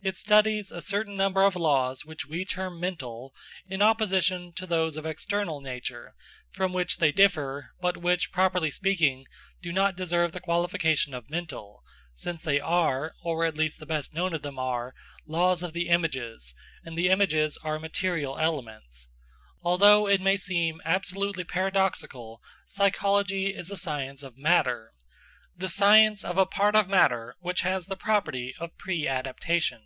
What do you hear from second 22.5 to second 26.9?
psychology is a science of matter the science of a part of